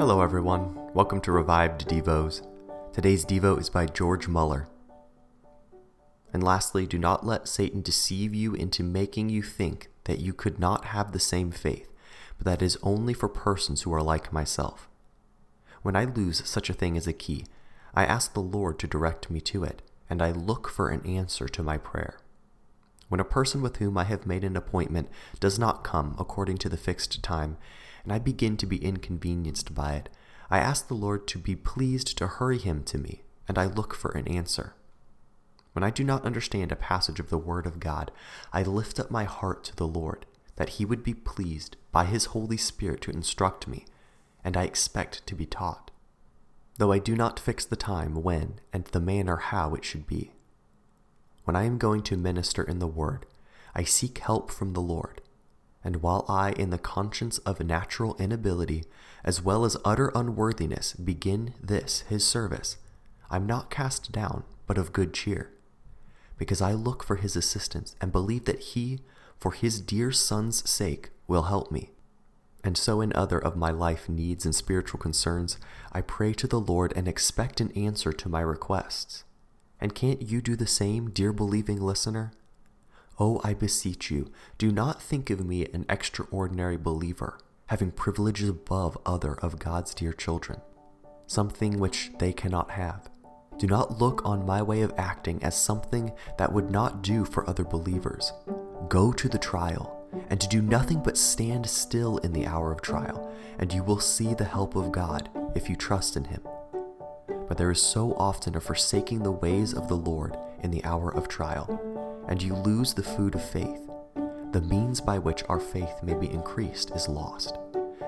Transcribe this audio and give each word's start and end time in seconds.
Hello, 0.00 0.22
everyone. 0.22 0.74
Welcome 0.94 1.20
to 1.20 1.30
Revived 1.30 1.86
Devos. 1.86 2.40
Today's 2.90 3.22
Devo 3.22 3.60
is 3.60 3.68
by 3.68 3.84
George 3.84 4.28
Muller. 4.28 4.66
And 6.32 6.42
lastly, 6.42 6.86
do 6.86 6.96
not 6.96 7.26
let 7.26 7.46
Satan 7.46 7.82
deceive 7.82 8.34
you 8.34 8.54
into 8.54 8.82
making 8.82 9.28
you 9.28 9.42
think 9.42 9.90
that 10.04 10.18
you 10.18 10.32
could 10.32 10.58
not 10.58 10.86
have 10.86 11.12
the 11.12 11.18
same 11.18 11.50
faith, 11.50 11.92
but 12.38 12.46
that 12.46 12.62
is 12.62 12.78
only 12.82 13.12
for 13.12 13.28
persons 13.28 13.82
who 13.82 13.92
are 13.92 14.02
like 14.02 14.32
myself. 14.32 14.88
When 15.82 15.94
I 15.94 16.04
lose 16.04 16.48
such 16.48 16.70
a 16.70 16.74
thing 16.74 16.96
as 16.96 17.06
a 17.06 17.12
key, 17.12 17.44
I 17.94 18.06
ask 18.06 18.32
the 18.32 18.40
Lord 18.40 18.78
to 18.78 18.86
direct 18.86 19.30
me 19.30 19.42
to 19.42 19.64
it, 19.64 19.82
and 20.08 20.22
I 20.22 20.30
look 20.30 20.70
for 20.70 20.88
an 20.88 21.04
answer 21.04 21.46
to 21.48 21.62
my 21.62 21.76
prayer. 21.76 22.20
When 23.10 23.18
a 23.18 23.24
person 23.24 23.60
with 23.60 23.78
whom 23.78 23.98
I 23.98 24.04
have 24.04 24.24
made 24.24 24.44
an 24.44 24.56
appointment 24.56 25.08
does 25.40 25.58
not 25.58 25.82
come 25.82 26.14
according 26.16 26.58
to 26.58 26.68
the 26.68 26.76
fixed 26.76 27.24
time, 27.24 27.56
and 28.04 28.12
I 28.12 28.20
begin 28.20 28.56
to 28.58 28.66
be 28.66 28.82
inconvenienced 28.82 29.74
by 29.74 29.94
it, 29.94 30.08
I 30.48 30.60
ask 30.60 30.86
the 30.86 30.94
Lord 30.94 31.26
to 31.26 31.38
be 31.38 31.56
pleased 31.56 32.16
to 32.18 32.28
hurry 32.28 32.58
him 32.58 32.84
to 32.84 32.98
me, 32.98 33.24
and 33.48 33.58
I 33.58 33.66
look 33.66 33.94
for 33.94 34.12
an 34.12 34.28
answer. 34.28 34.74
When 35.72 35.82
I 35.82 35.90
do 35.90 36.04
not 36.04 36.24
understand 36.24 36.70
a 36.70 36.76
passage 36.76 37.18
of 37.18 37.30
the 37.30 37.38
Word 37.38 37.66
of 37.66 37.80
God, 37.80 38.12
I 38.52 38.62
lift 38.62 39.00
up 39.00 39.10
my 39.10 39.24
heart 39.24 39.64
to 39.64 39.76
the 39.76 39.88
Lord, 39.88 40.24
that 40.54 40.70
he 40.70 40.84
would 40.84 41.02
be 41.02 41.14
pleased 41.14 41.76
by 41.90 42.04
his 42.04 42.26
Holy 42.26 42.56
Spirit 42.56 43.00
to 43.02 43.10
instruct 43.10 43.66
me, 43.66 43.86
and 44.44 44.56
I 44.56 44.62
expect 44.62 45.26
to 45.26 45.34
be 45.34 45.46
taught, 45.46 45.90
though 46.78 46.92
I 46.92 47.00
do 47.00 47.16
not 47.16 47.40
fix 47.40 47.64
the 47.64 47.74
time 47.74 48.22
when 48.22 48.60
and 48.72 48.84
the 48.84 49.00
manner 49.00 49.36
how 49.36 49.74
it 49.74 49.84
should 49.84 50.06
be. 50.06 50.30
When 51.44 51.56
I 51.56 51.64
am 51.64 51.78
going 51.78 52.02
to 52.04 52.16
minister 52.16 52.62
in 52.62 52.78
the 52.78 52.86
Word, 52.86 53.26
I 53.74 53.84
seek 53.84 54.18
help 54.18 54.50
from 54.50 54.72
the 54.72 54.80
Lord 54.80 55.20
and 55.82 56.02
while 56.02 56.24
I, 56.28 56.52
in 56.52 56.70
the 56.70 56.78
conscience 56.78 57.38
of 57.38 57.60
natural 57.64 58.16
inability, 58.18 58.84
as 59.24 59.42
well 59.42 59.64
as 59.64 59.76
utter 59.84 60.12
unworthiness, 60.14 60.92
begin 60.92 61.54
this 61.60 62.00
his 62.02 62.26
service, 62.26 62.76
I'm 63.30 63.46
not 63.46 63.70
cast 63.70 64.12
down, 64.12 64.44
but 64.66 64.78
of 64.78 64.92
good 64.92 65.14
cheer, 65.14 65.50
because 66.36 66.60
I 66.60 66.72
look 66.72 67.02
for 67.02 67.16
his 67.16 67.36
assistance 67.36 67.94
and 68.00 68.12
believe 68.12 68.44
that 68.44 68.60
he, 68.60 69.00
for 69.38 69.52
his 69.52 69.80
dear 69.80 70.12
Son's 70.12 70.68
sake, 70.68 71.10
will 71.26 71.44
help 71.44 71.70
me. 71.70 71.90
And 72.62 72.76
so, 72.76 73.00
in 73.00 73.14
other 73.14 73.38
of 73.38 73.56
my 73.56 73.70
life 73.70 74.06
needs 74.06 74.44
and 74.44 74.54
spiritual 74.54 75.00
concerns, 75.00 75.56
I 75.92 76.02
pray 76.02 76.34
to 76.34 76.46
the 76.46 76.60
Lord 76.60 76.92
and 76.94 77.08
expect 77.08 77.60
an 77.60 77.72
answer 77.72 78.12
to 78.12 78.28
my 78.28 78.42
requests. 78.42 79.24
And 79.80 79.94
can't 79.94 80.22
you 80.22 80.40
do 80.40 80.56
the 80.56 80.66
same, 80.66 81.10
dear 81.10 81.32
believing 81.32 81.80
listener? 81.80 82.32
Oh, 83.18 83.40
I 83.44 83.54
beseech 83.54 84.10
you, 84.10 84.30
do 84.58 84.72
not 84.72 85.02
think 85.02 85.30
of 85.30 85.44
me 85.44 85.66
an 85.66 85.86
extraordinary 85.88 86.76
believer, 86.76 87.38
having 87.66 87.90
privileges 87.90 88.48
above 88.48 88.96
other 89.04 89.34
of 89.34 89.58
God's 89.58 89.94
dear 89.94 90.12
children, 90.12 90.60
something 91.26 91.78
which 91.78 92.10
they 92.18 92.32
cannot 92.32 92.72
have. 92.72 93.10
Do 93.58 93.66
not 93.66 93.98
look 94.00 94.24
on 94.24 94.46
my 94.46 94.62
way 94.62 94.80
of 94.80 94.94
acting 94.96 95.42
as 95.42 95.54
something 95.54 96.12
that 96.38 96.52
would 96.52 96.70
not 96.70 97.02
do 97.02 97.26
for 97.26 97.48
other 97.48 97.64
believers. 97.64 98.32
Go 98.88 99.12
to 99.12 99.28
the 99.28 99.38
trial, 99.38 99.96
and 100.30 100.40
to 100.40 100.48
do 100.48 100.62
nothing 100.62 101.02
but 101.02 101.18
stand 101.18 101.68
still 101.68 102.16
in 102.18 102.32
the 102.32 102.46
hour 102.46 102.72
of 102.72 102.80
trial, 102.80 103.30
and 103.58 103.72
you 103.72 103.82
will 103.82 104.00
see 104.00 104.32
the 104.32 104.44
help 104.44 104.76
of 104.76 104.92
God 104.92 105.28
if 105.54 105.68
you 105.68 105.76
trust 105.76 106.16
in 106.16 106.24
Him. 106.24 106.40
But 107.50 107.58
there 107.58 107.72
is 107.72 107.82
so 107.82 108.14
often 108.14 108.54
a 108.54 108.60
forsaking 108.60 109.24
the 109.24 109.32
ways 109.32 109.74
of 109.74 109.88
the 109.88 109.96
Lord 109.96 110.36
in 110.62 110.70
the 110.70 110.84
hour 110.84 111.12
of 111.12 111.26
trial 111.26 111.80
and 112.28 112.40
you 112.40 112.54
lose 112.54 112.94
the 112.94 113.02
food 113.02 113.34
of 113.34 113.44
faith. 113.44 113.90
The 114.52 114.60
means 114.60 115.00
by 115.00 115.18
which 115.18 115.42
our 115.48 115.58
faith 115.58 116.00
may 116.00 116.14
be 116.14 116.30
increased 116.30 116.92
is 116.92 117.08
lost. 117.08 117.58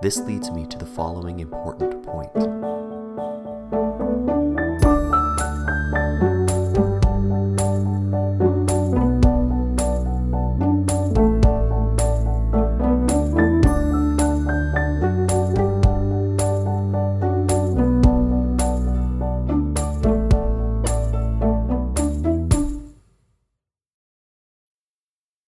This 0.00 0.16
leads 0.20 0.50
me 0.50 0.66
to 0.68 0.78
the 0.78 0.86
following 0.86 1.40
important 1.40 2.02
point. 2.02 2.30